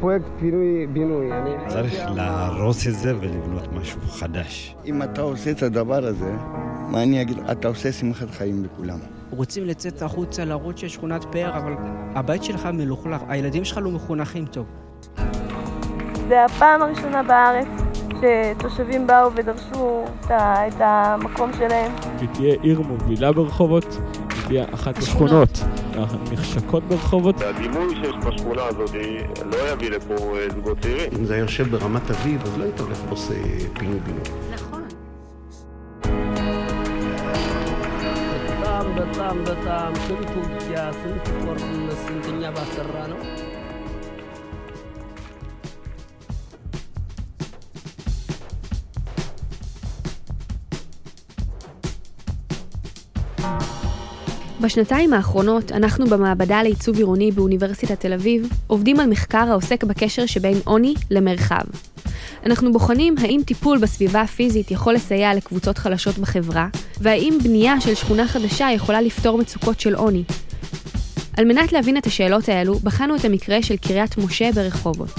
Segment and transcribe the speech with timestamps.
[0.00, 1.30] פרויקט פינוי-בינוי.
[1.68, 4.76] צריך להרוס את זה ולבנות משהו חדש.
[4.86, 6.32] אם אתה עושה את הדבר הזה,
[6.88, 7.38] מה אני אגיד?
[7.52, 8.98] אתה עושה שמחת חיים לכולם.
[9.30, 11.72] רוצים לצאת החוצה, להראות שיש שכונת פאר, אבל
[12.14, 14.66] הבית שלך מלוכלך, הילדים שלך לא מחונכים טוב.
[16.28, 17.68] זה הפעם הראשונה בארץ
[18.08, 21.92] שתושבים באו ודרשו את המקום שלהם.
[22.20, 23.98] היא תהיה עיר מובילה ברחובות,
[24.30, 27.41] היא תהיה אחת השכונות הנחשקות ברחובות.
[27.41, 28.89] הדימוי שיש בשכונה הזאת
[29.45, 31.09] לא יביא לפה אה, זוגות צעירים.
[31.19, 33.33] אם זה היה יושב ברמת אביב, אז לא היית הולך ועושה
[33.73, 34.21] פינוי-בינוי.
[34.53, 34.83] נכון.
[38.47, 43.17] በጣም በጣም በጣም ስንት ውጊያ ስንት ጦርነት ስንትኛ ባሰራ ነው
[54.64, 60.58] בשנתיים האחרונות אנחנו במעבדה לעיצוב עירוני באוניברסיטת תל אביב עובדים על מחקר העוסק בקשר שבין
[60.64, 61.62] עוני למרחב.
[62.46, 66.68] אנחנו בוחנים האם טיפול בסביבה הפיזית יכול לסייע לקבוצות חלשות בחברה,
[67.00, 70.24] והאם בנייה של שכונה חדשה יכולה לפתור מצוקות של עוני.
[71.36, 75.10] על מנת להבין את השאלות האלו, בחנו את המקרה של קריית משה ברחובות.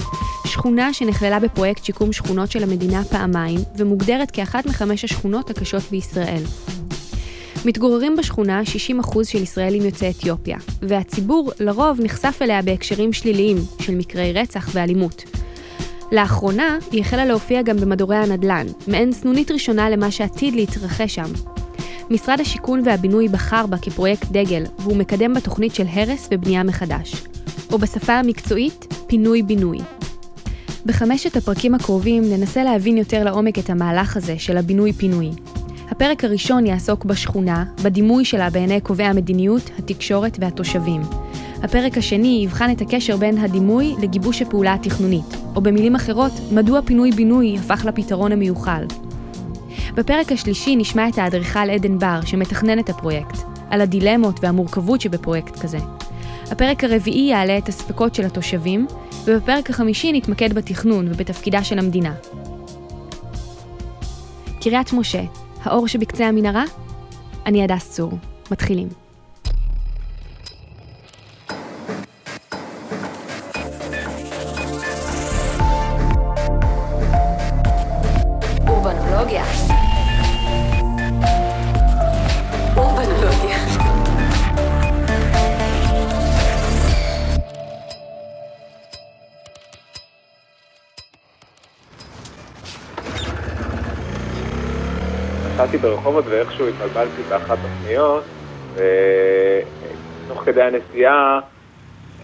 [0.46, 6.42] שכונה שנכללה בפרויקט שיקום שכונות של המדינה פעמיים, ומוגדרת כאחת מחמש השכונות הקשות בישראל.
[7.66, 8.62] מתגוררים בשכונה
[9.02, 15.22] 60% של ישראלים יוצאי אתיופיה, והציבור לרוב נחשף אליה בהקשרים שליליים של מקרי רצח ואלימות.
[16.12, 21.32] לאחרונה היא החלה להופיע גם במדורי הנדל"ן, מעין סנונית ראשונה למה שעתיד להתרחש שם.
[22.10, 27.26] משרד השיכון והבינוי בחר בה כפרויקט דגל, והוא מקדם בתוכנית של הרס ובנייה מחדש.
[27.72, 29.78] או בשפה המקצועית, פינוי-בינוי.
[30.86, 35.30] בחמשת הפרקים הקרובים ננסה להבין יותר לעומק את המהלך הזה של הבינוי-פינוי,
[35.90, 41.00] הפרק הראשון יעסוק בשכונה, בדימוי שלה בעיני קובעי המדיניות, התקשורת והתושבים.
[41.62, 47.56] הפרק השני יבחן את הקשר בין הדימוי לגיבוש הפעולה התכנונית, או במילים אחרות, מדוע פינוי-בינוי
[47.58, 48.84] הפך לפתרון המיוחל.
[49.94, 53.38] בפרק השלישי נשמע את האדריכל עדן בר, שמתכנן את הפרויקט,
[53.70, 55.78] על הדילמות והמורכבות שבפרויקט כזה.
[56.50, 58.86] הפרק הרביעי יעלה את הספקות של התושבים,
[59.24, 62.14] ובפרק החמישי נתמקד בתכנון ובתפקידה של המדינה.
[64.60, 65.22] קריית משה,
[65.66, 66.64] האור שבקצה המנהרה?
[67.46, 68.12] אני הדס צור.
[68.50, 68.88] מתחילים.
[95.76, 98.24] נסעתי ברחובות ואיכשהו התבלבלתי באחת הפניות,
[98.72, 101.40] ותוך כדי הנסיעה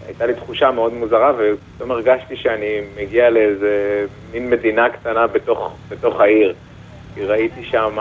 [0.05, 6.21] הייתה לי תחושה מאוד מוזרה, ופתאום הרגשתי שאני מגיע לאיזה מין מדינה קטנה בתוך, בתוך
[6.21, 6.53] העיר.
[7.15, 7.97] כי ראיתי שם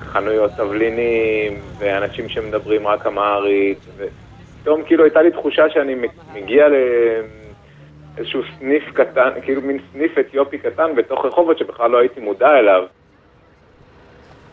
[0.00, 5.94] חנויות תבלינים, ואנשים שמדברים רק אמהרית, ופתאום כאילו הייתה לי תחושה שאני
[6.34, 6.66] מגיע
[8.16, 12.84] לאיזשהו סניף קטן, כאילו מין סניף אתיופי קטן בתוך רחובות שבכלל לא הייתי מודע אליו.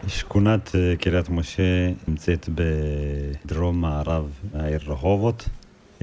[0.08, 5.50] שכונת אה, קריית משה נמצאת בדרום מערב העיר רחובות.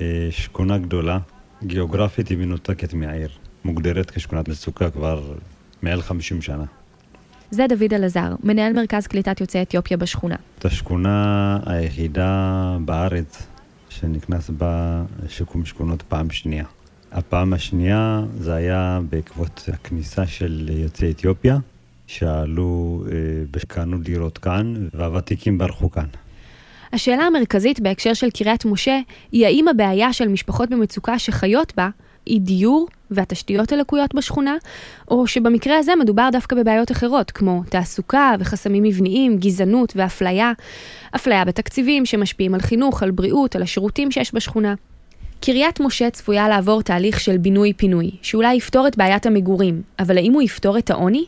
[0.00, 1.18] אה, שכונה גדולה,
[1.62, 3.28] גיאוגרפית היא מנותקת מהעיר.
[3.64, 5.22] מוגדרת כשכונת מצוקה כבר
[5.82, 6.64] מעל 50 שנה.
[7.50, 10.36] זה דוד אלעזר, מנהל מרכז קליטת יוצאי אתיופיה בשכונה.
[10.58, 13.46] את השכונה היחידה בארץ
[13.88, 16.64] שנכנס בה שיקום שכונות פעם שנייה.
[17.12, 21.58] הפעם השנייה זה היה בעקבות הכניסה של יוצאי אתיופיה,
[22.08, 26.06] שעלו אה, דירות כאן, והוותיקים ברחו כאן.
[26.92, 28.98] השאלה המרכזית בהקשר של קריית משה,
[29.32, 31.88] היא האם הבעיה של משפחות במצוקה שחיות בה,
[32.26, 34.56] היא דיור והתשתיות הלקויות בשכונה,
[35.10, 40.52] או שבמקרה הזה מדובר דווקא בבעיות אחרות, כמו תעסוקה וחסמים מבניים, גזענות ואפליה,
[41.16, 44.74] אפליה בתקציבים שמשפיעים על חינוך, על בריאות, על השירותים שיש בשכונה.
[45.40, 50.42] קריית משה צפויה לעבור תהליך של בינוי-פינוי, שאולי יפתור את בעיית המגורים, אבל האם הוא
[50.42, 51.24] יפתור את העוני?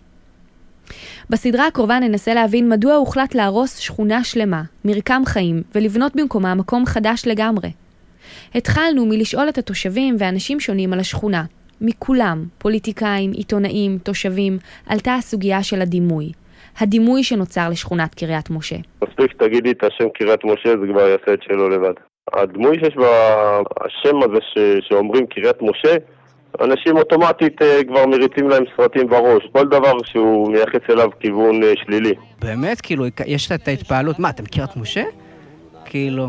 [1.31, 7.23] בסדרה הקרובה ננסה להבין מדוע הוחלט להרוס שכונה שלמה, מרקם חיים, ולבנות במקומה מקום חדש
[7.27, 7.69] לגמרי.
[8.55, 11.45] התחלנו מלשאול את התושבים ואנשים שונים על השכונה.
[11.81, 16.33] מכולם, פוליטיקאים, עיתונאים, תושבים, עלתה הסוגיה של הדימוי.
[16.79, 18.77] הדימוי שנוצר לשכונת קריית משה.
[19.05, 21.93] מספיק שתגידי את השם קריית משה, זה כבר יעשה את שלו לבד.
[22.33, 24.59] הדמוי שיש בשם הזה ש...
[24.89, 25.97] שאומרים קריית משה,
[26.61, 29.43] אנשים אוטומטית אה, כבר מריצים להם סרטים בראש.
[29.53, 32.15] כל דבר שהוא מייחס אליו כיוון אה, שלילי.
[32.41, 32.81] באמת?
[32.81, 34.19] כאילו, יש את ההתפעלות.
[34.19, 35.05] מה, אתה מכיר את משה?
[35.85, 36.29] כאילו...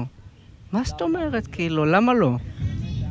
[0.74, 2.32] מה זאת אומרת, כאילו, למה לא?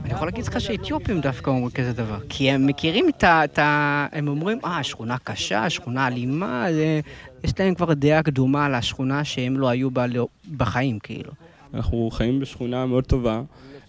[0.04, 2.18] אני יכול להגיד לך שאתיופים דווקא אומרים כזה דבר.
[2.28, 4.06] כי הם מכירים את ה...
[4.12, 7.00] הם אומרים, אה, שכונה קשה, שכונה אלימה, זה...
[7.44, 10.26] יש להם כבר דעה קדומה על השכונה שהם לא היו בה לא...
[10.56, 11.32] בחיים, כאילו.
[11.74, 13.42] אנחנו חיים בשכונה מאוד טובה.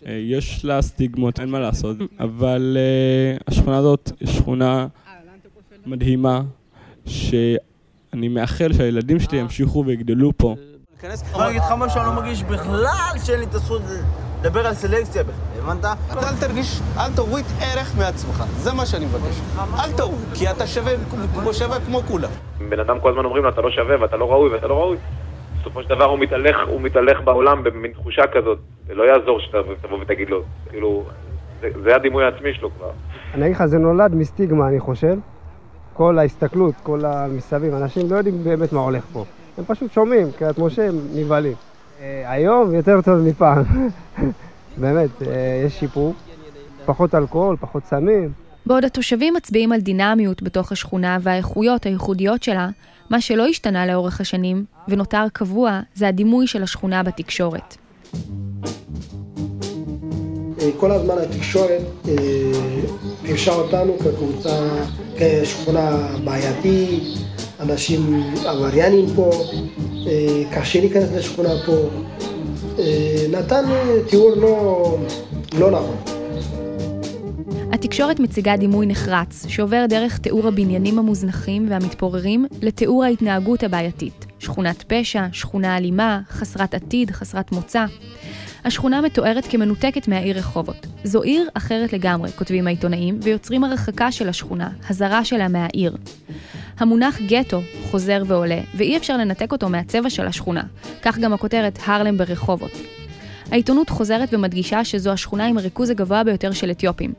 [0.08, 4.88] אה, יש לה סטיגמות, אין מה לעשות, אבל uh, השכונה הזאת היא שכונה
[5.86, 6.42] מדהימה,
[7.06, 10.56] שאני מאחל שהילדים שלי ימשיכו ויגדלו פה.
[11.04, 13.82] אני אגיד לך משהו, אני לא מרגיש בכלל שאין לי את הזכות
[14.40, 15.86] לדבר על סלקציה בכלל, הבנת?
[16.18, 19.36] אל תרגיש, אל תוריד ערך מעצמך, זה מה שאני מבקש.
[19.80, 20.92] אל תוריד, כי אתה שווה
[21.34, 22.30] כמו שווה כמו כולם.
[22.70, 24.98] בן אדם כל הזמן אומרים לו, אתה לא שווה ואתה לא ראוי ואתה לא ראוי.
[25.62, 29.98] בסופו של דבר הוא מתהלך, הוא מתהלך בעולם במין תחושה כזאת, זה לא יעזור שתבוא
[30.02, 31.04] ותגיד לו, כאילו,
[31.62, 32.92] זה, זה הדימוי העצמי שלו כבר.
[33.34, 35.18] אני אגיד לך, זה נולד מסטיגמה, אני חושב.
[35.94, 39.26] כל ההסתכלות, כל המסביב, אנשים לא יודעים באמת מה הולך פה.
[39.58, 41.54] הם פשוט שומעים, קריית משה הם נבהלים.
[42.02, 43.64] אה, היום יותר טוב מפעם.
[44.82, 46.14] באמת, אה, יש שיפור.
[46.86, 48.32] פחות אלכוהול, פחות סמים.
[48.66, 52.70] בעוד התושבים מצביעים על דינמיות בתוך השכונה והאיכויות הייחודיות שלה,
[53.12, 57.78] מה שלא השתנה לאורך השנים ונותר קבוע זה הדימוי של השכונה בתקשורת.
[60.78, 61.82] כל הזמן התקשורת
[63.22, 64.60] פירשה אותנו כקבוצה,
[65.18, 67.04] כשכונה בעייתית,
[67.60, 69.32] אנשים עבריינים פה,
[70.52, 71.90] קשה להיכנס לשכונה פה,
[73.30, 73.64] נתן
[74.10, 74.98] תיאור לא,
[75.60, 76.11] לא נכון.
[77.74, 84.26] התקשורת מציגה דימוי נחרץ, שעובר דרך תיאור הבניינים המוזנחים והמתפוררים לתיאור ההתנהגות הבעייתית.
[84.40, 87.86] שכונת פשע, שכונה אלימה, חסרת עתיד, חסרת מוצא.
[88.66, 90.88] השכונה מתוארת כמנותקת מהעיר רחובות.
[91.04, 95.98] זו עיר אחרת לגמרי, כותבים העיתונאים, ויוצרים הרחקה של השכונה, הזרה שלה מהעיר.
[96.80, 100.64] המונח גטו חוזר ועולה, ואי אפשר לנתק אותו מהצבע של השכונה.
[101.02, 103.01] כך גם הכותרת הרלם ברחובות.
[103.52, 107.14] העיתונות חוזרת ומדגישה שזו השכונה עם הריכוז הגבוה ביותר של אתיופים.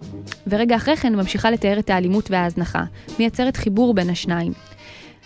[0.47, 2.85] ורגע אחרי כן ממשיכה לתאר את האלימות וההזנחה,
[3.19, 4.53] מייצרת חיבור בין השניים.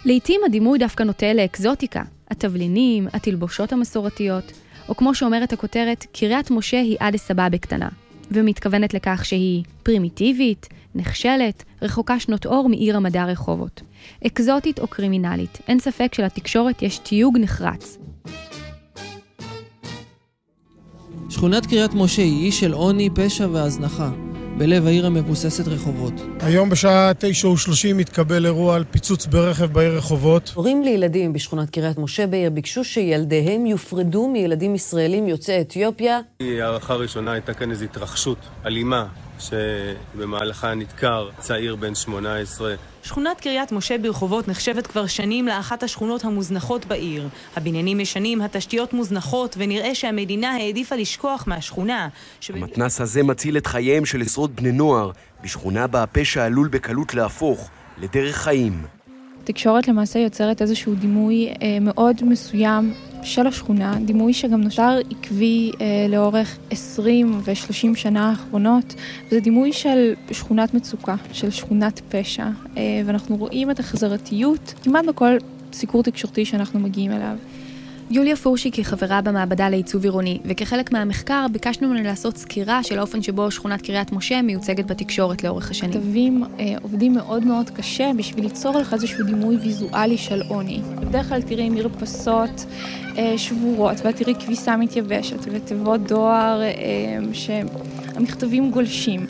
[0.04, 4.52] לעתים הדימוי דווקא נוטה לאקזוטיקה, התבלינים, התלבושות המסורתיות,
[4.88, 7.88] או כמו שאומרת הכותרת, קריית משה היא אדיס אבבה קטנה,
[8.30, 13.82] ומתכוונת לכך שהיא פרימיטיבית, נחשלת, רחוקה שנות אור מעיר המדע רחובות.
[14.26, 17.98] אקזוטית או קרימינלית, אין ספק שלתקשורת יש תיוג נחרץ,
[21.28, 24.10] שכונת קריית משה היא אי של עוני, פשע והזנחה,
[24.58, 26.12] בלב העיר המבוססת רחובות.
[26.40, 30.52] היום בשעה תשע ושלושים מתקבל אירוע על פיצוץ ברכב בעיר רחובות.
[30.54, 36.20] הורים לילדים בשכונת קריית משה בעיר ביקשו שילדיהם יופרדו מילדים ישראלים יוצאי אתיופיה.
[36.40, 39.06] הערכה ראשונה הייתה כאן איזו התרחשות אלימה
[39.38, 42.74] שבמהלכה נדקר צעיר בן 18.
[43.02, 47.28] שכונת קריית משה ברחובות נחשבת כבר שנים לאחת השכונות המוזנחות בעיר.
[47.56, 52.08] הבניינים ישנים, התשתיות מוזנחות, ונראה שהמדינה העדיפה לשכוח מהשכונה.
[52.48, 55.10] המתנס הזה מציל את חייהם של עשרות בני נוער,
[55.42, 58.95] בשכונה בה הפשע עלול בקלות להפוך לדרך חיים.
[59.46, 66.06] תקשורת למעשה יוצרת איזשהו דימוי אה, מאוד מסוים של השכונה, דימוי שגם נותר עקבי אה,
[66.08, 68.94] לאורך 20 ו-30 שנה האחרונות,
[69.26, 72.46] וזה דימוי של שכונת מצוקה, של שכונת פשע,
[72.76, 75.36] אה, ואנחנו רואים את החזרתיות כמעט בכל
[75.72, 77.36] סיקור תקשורתי שאנחנו מגיעים אליו.
[78.10, 83.22] יוליה פורשיק היא חברה במעבדה לעיצוב עירוני, וכחלק מהמחקר ביקשנו ממנו לעשות סקירה של האופן
[83.22, 85.92] שבו שכונת קריית משה מיוצגת בתקשורת לאורך השנים.
[85.92, 90.80] כתבים אה, עובדים מאוד מאוד קשה בשביל ליצור לך איזשהו דימוי ויזואלי של עוני.
[91.00, 92.66] בדרך כלל תראי מרפסות
[93.18, 96.72] אה, שבורות, ואת תראי כביסה מתייבשת, ותיבות דואר אה,
[97.32, 99.26] שהמכתבים גולשים,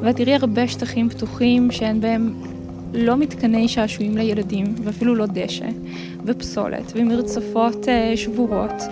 [0.00, 2.34] ואת תראי הרבה שטחים פתוחים שאין בהם
[2.96, 5.66] לא מתקני שעשועים לילדים, ואפילו לא דשא,
[6.24, 8.82] ופסולת, ומרצפות אה, שבורות.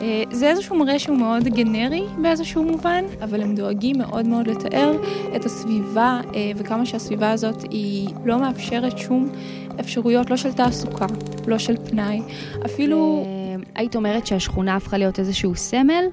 [0.00, 4.92] אה, זה איזשהו מראה שהוא מאוד גנרי באיזשהו מובן, אבל הם דואגים מאוד מאוד לתאר
[5.36, 9.28] את הסביבה, אה, וכמה שהסביבה הזאת היא לא מאפשרת שום
[9.80, 11.06] אפשרויות, לא של תעסוקה,
[11.46, 12.20] לא של פנאי,
[12.64, 13.26] אפילו...
[13.74, 16.04] היית אומרת שהשכונה הפכה להיות איזשהו סמל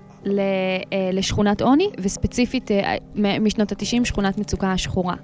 [1.14, 2.72] לשכונת עוני, וספציפית
[3.16, 5.16] משנות ה-90 שכונת מצוקה השחורה.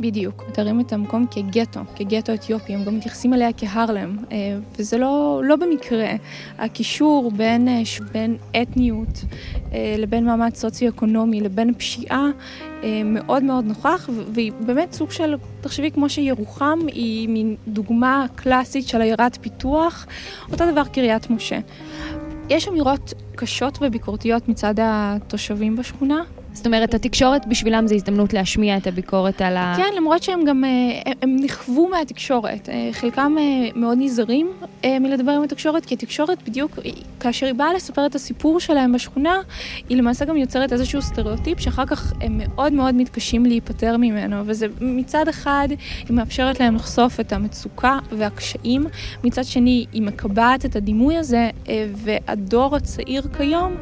[0.00, 4.16] בדיוק, מתארים את המקום כגטו, כגטו אתיופי, הם גם מתייחסים אליה כהרלם,
[4.78, 6.08] וזה לא, לא במקרה.
[6.58, 7.68] הקישור בין,
[8.12, 9.24] בין אתניות
[9.98, 12.26] לבין מעמד סוציו-אקונומי לבין פשיעה
[13.04, 19.00] מאוד מאוד נוכח, והיא באמת סוג של, תחשבי כמו שירוחם היא מין דוגמה קלאסית של
[19.00, 20.06] עיירת פיתוח,
[20.52, 21.58] אותו דבר קריית משה.
[22.48, 28.86] יש אמירות קשות וביקורתיות מצד התושבים בשכונה, זאת אומרת, התקשורת בשבילם זה הזדמנות להשמיע את
[28.86, 29.74] הביקורת על ה...
[29.76, 32.68] כן, למרות שהם גם, אה, הם נכוו מהתקשורת.
[32.68, 34.50] אה, חלקם אה, מאוד נזהרים
[35.00, 36.78] מלדבר עם התקשורת, כי התקשורת בדיוק,
[37.20, 39.40] כאשר היא באה לספר את הסיפור שלהם בשכונה,
[39.88, 44.66] היא למעשה גם יוצרת איזשהו סטריאוטיפ שאחר כך הם מאוד מאוד מתקשים להיפטר ממנו, וזה
[44.80, 45.68] מצד אחד,
[46.08, 48.86] היא מאפשרת להם לחשוף את המצוקה והקשיים,
[49.24, 51.50] מצד שני, היא מקבעת את הדימוי הזה,
[51.94, 53.74] והדור הצעיר כיום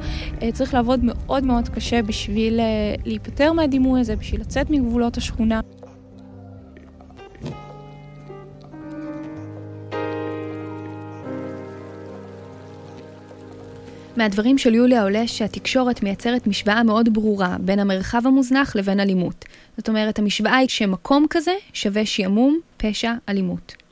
[0.52, 2.57] צריך לעבוד מאוד מאוד קשה בשביל
[3.04, 5.60] להיפטר מהדימוי הזה, בשביל לצאת מגבולות השכונה.
[14.16, 19.44] מהדברים של יוליה עולה שהתקשורת מייצרת משוואה מאוד ברורה בין המרחב המוזנח לבין אלימות.
[19.76, 23.88] זאת אומרת, המשוואה היא שמקום כזה שווה שעמום, פשע, אלימות.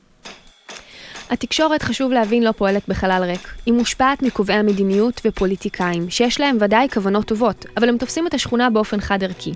[1.29, 3.53] התקשורת, חשוב להבין, לא פועלת בחלל ריק.
[3.65, 8.69] היא מושפעת מקובעי המדיניות ופוליטיקאים, שיש להם ודאי כוונות טובות, אבל הם תופסים את השכונה
[8.69, 9.51] באופן חד-ערכי.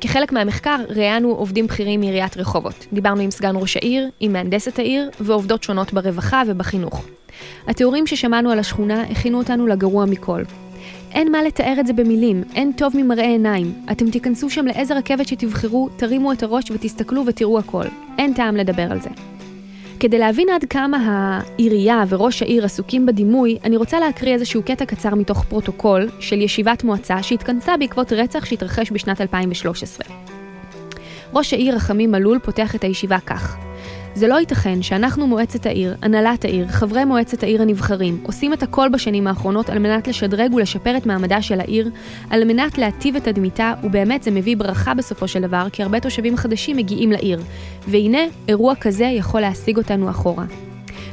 [0.00, 2.86] כחלק מהמחקר ראיינו עובדים בכירים מעיריית רחובות.
[2.92, 7.06] דיברנו עם סגן ראש העיר, עם מהנדסת העיר ועובדות שונות ברווחה ובחינוך.
[7.66, 10.42] התיאורים ששמענו על השכונה הכינו אותנו לגרוע מכל.
[11.12, 13.72] אין מה לתאר את זה במילים, אין טוב ממראה עיניים.
[13.92, 17.84] אתם תיכנסו שם לאיזה רכבת שתבחרו, תרימו את הראש ותסתכלו ותראו הכל.
[18.18, 19.10] אין טעם לדבר על זה.
[20.00, 25.14] כדי להבין עד כמה העירייה וראש העיר עסוקים בדימוי, אני רוצה להקריא איזשהו קטע קצר
[25.14, 30.06] מתוך פרוטוקול של ישיבת מועצה שהתכנסה בעקבות רצח שהתרחש בשנת 2013.
[31.34, 33.65] ראש העיר רחמים מלול פותח את הישיבה כך:
[34.16, 38.88] זה לא ייתכן שאנחנו מועצת העיר, הנהלת העיר, חברי מועצת העיר הנבחרים, עושים את הכל
[38.88, 41.90] בשנים האחרונות על מנת לשדרג ולשפר את מעמדה של העיר,
[42.30, 46.36] על מנת להטיב את תדמיתה, ובאמת זה מביא ברכה בסופו של דבר, כי הרבה תושבים
[46.36, 47.40] חדשים מגיעים לעיר.
[47.88, 48.18] והנה,
[48.48, 50.44] אירוע כזה יכול להשיג אותנו אחורה.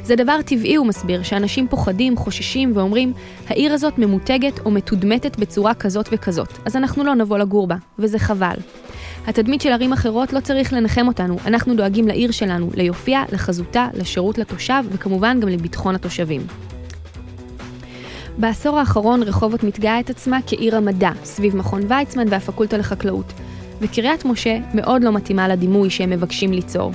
[0.02, 3.12] זה דבר טבעי, הוא מסביר, שאנשים פוחדים, חוששים ואומרים,
[3.48, 8.18] העיר הזאת ממותגת או מתודמתת בצורה כזאת וכזאת, אז אנחנו לא נבוא לגור בה, וזה
[8.18, 8.56] חבל.
[9.26, 14.38] התדמית של ערים אחרות לא צריך לנחם אותנו, אנחנו דואגים לעיר שלנו, ליופייה, לחזותה, לשירות
[14.38, 16.46] לתושב וכמובן גם לביטחון התושבים.
[18.38, 23.32] בעשור האחרון רחובות מתגאה את עצמה כעיר המדע, סביב מכון ויצמן והפקולטה לחקלאות,
[23.80, 26.92] וקריית משה מאוד לא מתאימה לדימוי שהם מבקשים ליצור.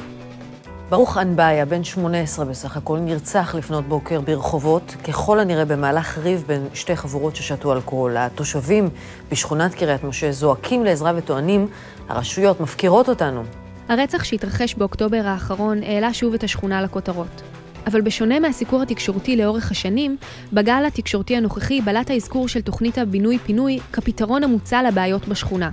[0.89, 6.67] ברוך אנבאיה, בן 18 בסך הכל, נרצח לפנות בוקר ברחובות, ככל הנראה במהלך ריב בין
[6.73, 8.17] שתי חבורות ששתו אלכוהול.
[8.17, 8.89] התושבים
[9.31, 11.67] בשכונת קריית משה זועקים לעזרה וטוענים,
[12.09, 13.43] הרשויות מפקירות אותנו.
[13.89, 17.41] הרצח שהתרחש באוקטובר האחרון העלה שוב את השכונה לכותרות.
[17.87, 20.17] אבל בשונה מהסיקור התקשורתי לאורך השנים,
[20.53, 25.69] בגל התקשורתי הנוכחי בלט האזכור של תוכנית הבינוי-פינוי כפתרון המוצע לבעיות בשכונה.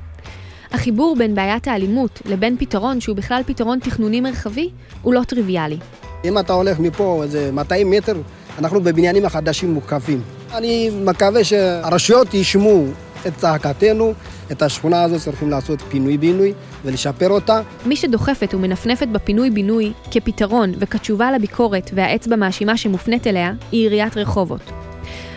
[0.72, 4.70] החיבור בין בעיית האלימות לבין פתרון שהוא בכלל פתרון תכנוני מרחבי
[5.02, 5.78] הוא לא טריוויאלי.
[6.24, 8.16] אם אתה הולך מפה איזה 200 מטר,
[8.58, 10.22] אנחנו בבניינים החדשים מוקפים.
[10.54, 12.86] אני מקווה שהרשויות ישמעו
[13.26, 14.12] את צעקתנו,
[14.52, 16.52] את השכונה הזאת צריכים לעשות פינוי-בינוי
[16.84, 17.60] ולשפר אותה.
[17.86, 24.72] מי שדוחפת ומנפנפת בפינוי-בינוי כפתרון וכתשובה לביקורת והאצבע מאשימה שמופנית אליה, היא עיריית רחובות.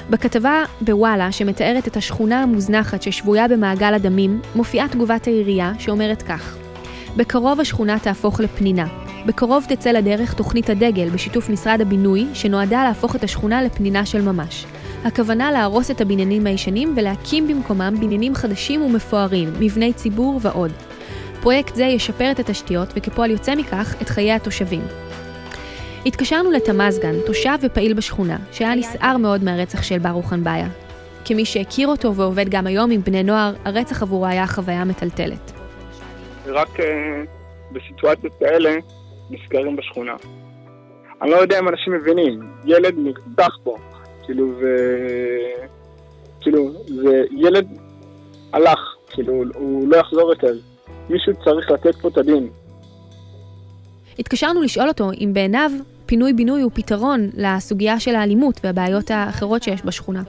[0.10, 6.56] בכתבה בוואלה, שמתארת את השכונה המוזנחת ששבויה במעגל הדמים, מופיעה תגובת העירייה שאומרת כך:
[7.18, 8.86] בקרוב השכונה תהפוך לפנינה.
[9.26, 14.66] בקרוב תצא לדרך תוכנית הדגל בשיתוף משרד הבינוי, שנועדה להפוך את השכונה לפנינה של ממש.
[15.06, 20.72] הכוונה להרוס את הבניינים הישנים ולהקים במקומם בניינים חדשים ומפוארים, מבני ציבור ועוד.
[21.42, 24.82] פרויקט זה ישפר את התשתיות וכפועל יוצא מכך את חיי התושבים.
[26.06, 30.68] התקשרנו לתמזגן, תושב ופעיל בשכונה, שהיה נסער מאוד מהרצח של ברוך אנבאיה.
[31.26, 35.52] כמי שהכיר אותו ועובד גם היום עם בני נוער, הרצח עבורו היה חוויה מטלטלת.
[36.46, 36.84] רק uh,
[37.72, 38.76] בסיטואציות כאלה
[39.30, 40.16] נסגרים בשכונה.
[41.22, 43.78] אני לא יודע אם אנשים מבינים, ילד נרצח פה,
[44.26, 44.66] כאילו, ו...
[46.42, 47.68] כאילו, זה ילד
[48.54, 50.54] הלך, כאילו, הוא לא יחזור יותר.
[51.10, 52.50] מישהו צריך לתת פה את הדין.
[54.20, 55.72] התקשרנו לשאול אותו אם בעיניו
[56.06, 60.22] פינוי-בינוי הוא פתרון לסוגיה של האלימות והבעיות האחרות שיש בשכונה.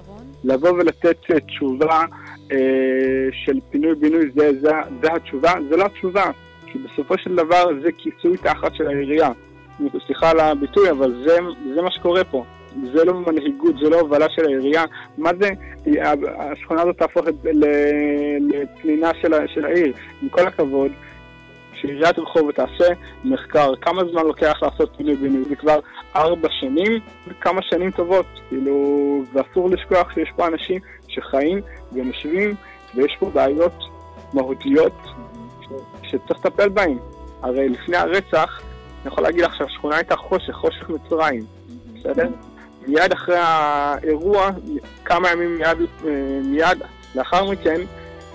[0.45, 2.05] לבוא ולתת אה, תשובה
[2.53, 2.57] אה,
[3.45, 4.71] של פינוי-בינוי זה, זה,
[5.03, 6.31] זה התשובה, זה לא התשובה,
[6.67, 9.31] כי בסופו של דבר זה כיסוי תחת של העירייה.
[10.07, 11.39] סליחה על הביטוי, אבל זה,
[11.75, 12.45] זה מה שקורה פה.
[12.93, 14.85] זה לא מנהיגות, זה לא הובלה של העירייה.
[15.19, 15.51] מה זה,
[16.39, 17.25] השכונה הזאת תהפוך
[18.53, 19.93] לפנינה של, של העיר.
[20.23, 20.91] עם כל הכבוד,
[21.81, 25.45] שעיריית רחובות תעשה מחקר כמה זמן לוקח לעשות פינוי בינוי.
[25.49, 25.79] זה כבר
[26.17, 26.99] ארבע שנים,
[27.41, 28.27] כמה שנים טובות.
[28.49, 31.61] כאילו, ואסור לשכוח שיש פה אנשים שחיים
[31.93, 32.55] ונושבים,
[32.95, 33.75] ויש פה בעיות
[34.35, 34.93] מהותיות
[36.03, 36.99] שצריך לטפל בהן.
[37.43, 38.61] הרי לפני הרצח,
[39.03, 41.45] אני יכול להגיד לך שהשכונה הייתה חושך, חושך מצרים,
[41.95, 42.29] בסדר?
[42.87, 44.51] מיד אחרי האירוע,
[45.05, 45.79] כמה ימים מיד,
[46.45, 46.79] מיד
[47.15, 47.81] לאחר מכן,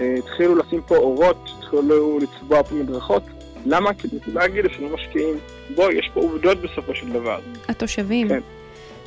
[0.01, 3.23] אה, התחילו לשים פה אורות, התחילו לצבוע פה מדרכות.
[3.65, 3.93] למה?
[3.93, 5.35] כדי להגיד שהם לא משקיעים.
[5.75, 7.39] בוא, יש פה עובדות בסופו של דבר.
[7.67, 8.39] התושבים כן.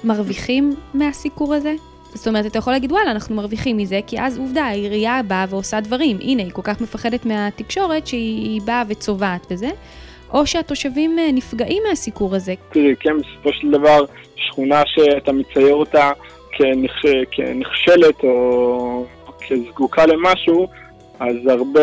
[0.04, 1.74] מרוויחים מהסיקור הזה?
[2.14, 5.80] זאת אומרת, אתה יכול להגיד, וואלה, אנחנו מרוויחים מזה, כי אז עובדה, העירייה באה ועושה
[5.80, 6.18] דברים.
[6.20, 9.70] הנה, היא כל כך מפחדת מהתקשורת שהיא באה וצובעת וזה.
[10.34, 12.54] או שהתושבים אה, נפגעים מהסיקור הזה.
[12.72, 14.04] תראי, כן, בסופו של דבר,
[14.36, 16.10] שכונה שאתה מצייר אותה
[16.52, 17.02] כנכ...
[17.30, 19.06] כנכשלת או
[19.48, 20.68] כזקוקה למשהו,
[21.20, 21.80] אז הרבה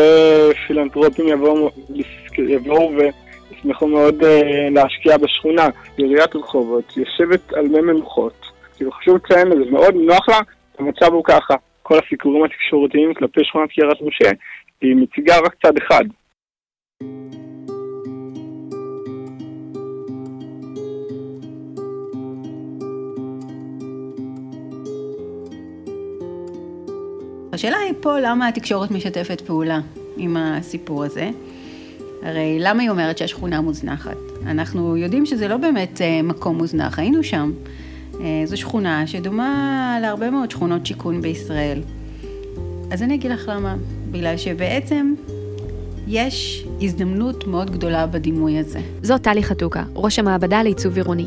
[0.66, 1.70] פילנטרופים יבואו,
[2.38, 2.92] יבואו
[3.52, 4.26] וישמחו מאוד uh,
[4.70, 5.68] להשקיע בשכונה.
[5.96, 10.38] עיריית רחובות יושבת על מי מנוחות, כאילו חשוב לציין את זה, מאוד נוח לה,
[10.78, 11.54] המצב הוא ככה.
[11.82, 14.30] כל הסיקורים התקשורתיים כלפי שכונת קריית משה,
[14.80, 16.04] היא מציגה רק צד אחד.
[27.56, 29.80] השאלה היא פה למה התקשורת משתפת פעולה
[30.16, 31.30] עם הסיפור הזה.
[32.22, 34.16] הרי למה היא אומרת שהשכונה מוזנחת?
[34.46, 37.52] אנחנו יודעים שזה לא באמת אה, מקום מוזנח, היינו שם.
[38.20, 41.82] אה, זו שכונה שדומה להרבה מאוד שכונות שיכון בישראל.
[42.90, 43.76] אז אני אגיד לך למה.
[44.10, 45.14] בגלל שבעצם
[46.06, 48.80] יש הזדמנות מאוד גדולה בדימוי הזה.
[49.02, 51.26] זאת טלי חתוקה, ראש המעבדה לעיצוב עירוני.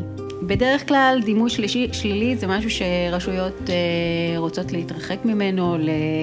[0.50, 5.76] בדרך כלל דימוי שלישי, שלילי זה משהו שרשויות אה, רוצות להתרחק ממנו,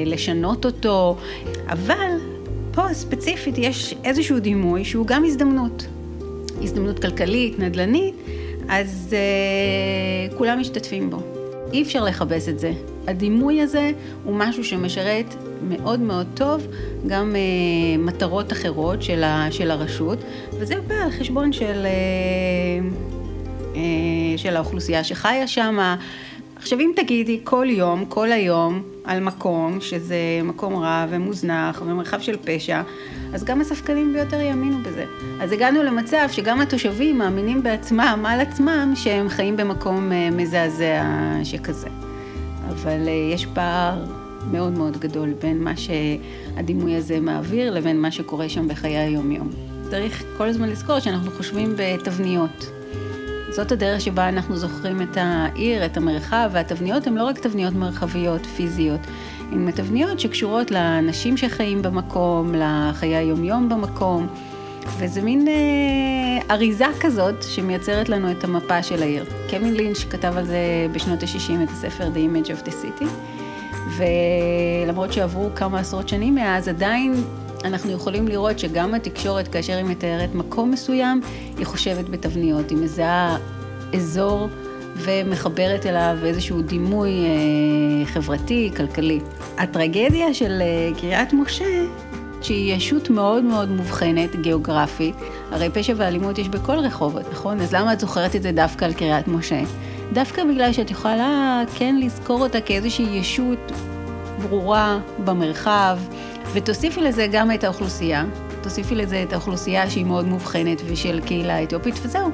[0.06, 1.18] לשנות אותו,
[1.68, 2.12] אבל
[2.72, 5.88] פה ספציפית יש איזשהו דימוי שהוא גם הזדמנות.
[6.62, 8.16] הזדמנות כלכלית, נדל"נית,
[8.70, 11.18] אז אה, כולם משתתפים בו.
[11.74, 12.74] אי אפשר לכבס את זה.
[13.08, 13.92] הדימוי הזה
[14.24, 15.36] הוא משהו שמשרת
[15.70, 16.68] מאוד מאוד טוב
[17.08, 20.20] גם אה, מטרות אחרות של, ה, של הרשות,
[20.60, 21.86] וזה בא על חשבון של...
[21.86, 23.07] אה,
[24.38, 25.96] של האוכלוסייה שחיה שם.
[26.56, 32.36] עכשיו אם תגידי כל יום, כל היום, על מקום שזה מקום רע ומוזנח ומרחב של
[32.46, 32.82] פשע,
[33.34, 35.06] אז גם הספקנים ביותר יאמינו בזה.
[35.42, 41.04] אז הגענו למצב שגם התושבים מאמינים בעצמם, על עצמם, שהם חיים במקום אה, מזעזע
[41.44, 41.88] שכזה.
[42.70, 44.06] אבל אה, יש פער
[44.52, 49.50] מאוד מאוד גדול בין מה שהדימוי הזה מעביר לבין מה שקורה שם בחיי היום-יום.
[49.90, 52.77] צריך כל הזמן לזכור שאנחנו חושבים בתבניות.
[53.58, 58.46] זאת הדרך שבה אנחנו זוכרים את העיר, את המרחב, והתבניות הן לא רק תבניות מרחביות,
[58.46, 59.00] פיזיות,
[59.52, 64.28] הן תבניות שקשורות לאנשים שחיים במקום, לחיי היומיום במקום,
[64.98, 65.54] וזה מין אה,
[66.52, 69.26] אריזה כזאת שמייצרת לנו את המפה של העיר.
[69.50, 73.06] קווין לינץ' כתב על זה בשנות ה-60 את הספר The Image of the City,
[73.98, 77.14] ולמרות שעברו כמה עשרות שנים מאז, עדיין
[77.68, 81.22] אנחנו יכולים לראות שגם התקשורת, כאשר היא מתארת מקום מסוים,
[81.58, 83.38] היא חושבת בתבניות, היא מזהה
[83.94, 84.50] אזור
[84.96, 89.20] ומחברת אליו איזשהו דימוי אה, חברתי, כלכלי.
[89.58, 91.84] הטרגדיה של אה, קריית משה,
[92.42, 95.16] שהיא ישות מאוד מאוד מובחנת, גיאוגרפית,
[95.52, 97.62] הרי פשע ואלימות יש בכל רחובות, נכון?
[97.62, 99.62] אז למה את זוכרת את זה דווקא על קריית משה?
[100.14, 103.72] דווקא בגלל שאת יכולה כן לזכור אותה כאיזושהי ישות
[104.42, 105.98] ברורה במרחב,
[106.54, 108.26] ותוסיפי לזה גם את האוכלוסייה,
[108.62, 112.32] תוסיפי לזה את האוכלוסייה שהיא מאוד מובחנת ושל קהילה אתיופית, וזהו.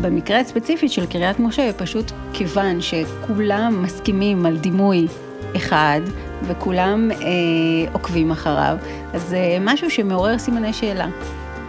[0.00, 5.06] במקרה הספציפי של קריית משה, פשוט כיוון שכולם מסכימים על דימוי
[5.56, 6.00] אחד,
[6.42, 7.16] וכולם אה,
[7.92, 8.76] עוקבים אחריו,
[9.12, 11.08] אז זה אה, משהו שמעורר סימני שאלה.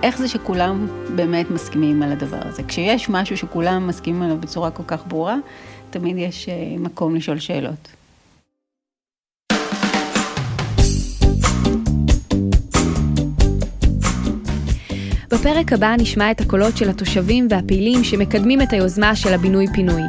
[0.04, 2.64] איך זה שכולם באמת מסכימים על הדבר הזה?
[2.64, 5.36] כשיש משהו שכולם מסכימים עליו בצורה כל כך ברורה,
[5.90, 8.01] תמיד יש אה, מקום לשאול שאלות.
[15.32, 20.02] בפרק הבא נשמע את הקולות של התושבים והפעילים שמקדמים את היוזמה של הבינוי-פינוי.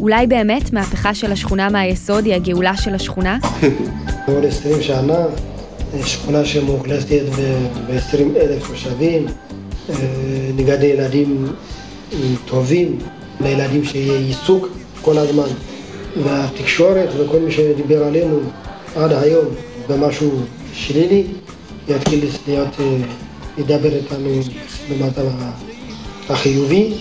[0.00, 3.38] אולי באמת מהפכה של השכונה מהיסוד היא הגאולה של השכונה?
[4.26, 5.24] עוד 20 שנה,
[6.04, 9.26] שכונה שמאוכלסת ב-20 אלף תושבים,
[9.90, 9.94] אה,
[10.56, 11.46] נגד ילדים
[12.44, 12.98] טובים,
[13.40, 14.68] לילדים שיהיה עיסוק
[15.02, 15.48] כל הזמן.
[16.24, 18.40] והתקשורת וכל מי שדיבר עלינו
[18.96, 19.46] עד היום
[19.88, 20.30] במשהו
[20.72, 21.24] שלילי,
[21.88, 22.96] יתחיל להיות אה,
[23.58, 24.40] ידבר איתנו
[24.88, 25.22] במצב
[26.28, 26.94] החיובי.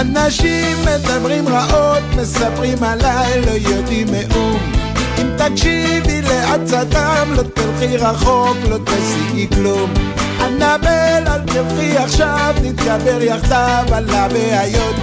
[0.00, 4.72] אנשים מדברים רעות, מספרים עליי, לא יודעים מאום.
[5.18, 9.94] אם תקשיבי לעצתם, לא תלכי רחוק, לא תשיגי כלום.
[10.40, 14.96] אנבל, אל תלכי עכשיו, נתגבר יחדיו על הבעיות.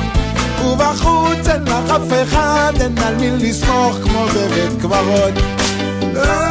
[0.66, 5.34] ובחוץ אין לך אף אחד, אין על מי לסמוך כמו בבית קברות.
[6.14, 6.49] לא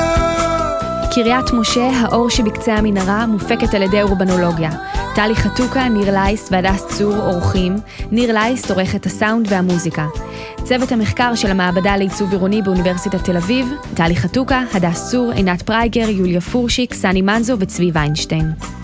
[1.14, 4.70] קריית משה, האור שבקצה המנהרה, מופקת על ידי אורבנולוגיה.
[5.14, 7.76] טלי חתוקה, ניר לייסט והדס צור עורכים,
[8.10, 10.06] ניר לייסט עורך את הסאונד והמוזיקה.
[10.64, 16.08] צוות המחקר של המעבדה לעיצוב עירוני באוניברסיטת תל אביב, טלי חתוקה, הדס צור, עינת פרייגר,
[16.08, 18.77] יוליה פורשיק, סני מנזו וצבי ויינשטיין.